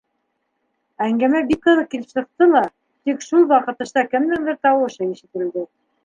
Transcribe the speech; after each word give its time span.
Әңгәмә 1.07 1.41
бик 1.51 1.59
ҡыҙыҡ 1.65 1.91
килеп 1.91 2.15
сыҡты 2.15 2.47
ла, 2.53 2.61
тик 3.09 3.21
шул 3.25 3.45
ваҡыт 3.51 3.77
тышта 3.83 4.05
кемдеңдер 4.15 4.57
тауышы 4.69 5.09
ишетелде. 5.11 5.67